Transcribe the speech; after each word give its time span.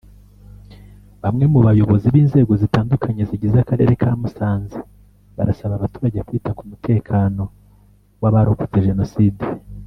Bamwe 1.23 1.45
mu 1.53 1.59
bayobozi 1.67 2.05
b’inzego 2.13 2.53
zitandukanye 2.61 3.21
zigize 3.29 3.55
Akarere 3.59 3.91
ka 4.01 4.09
Musanze 4.21 4.79
barasaba 5.35 5.73
abaturage 5.75 6.19
kwita 6.27 6.51
ku 6.57 6.63
mutekano 6.71 7.43
w’abarokotse 8.23 8.87
Jenoside 8.89 9.43